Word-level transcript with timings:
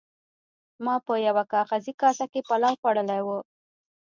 ما 0.85 0.95
په 1.05 1.13
یوه 1.27 1.43
کاغذي 1.53 1.93
کاسه 2.01 2.25
کې 2.31 2.41
پلاو 2.47 2.79
خوړلی 2.79 3.21
و. 3.23 3.29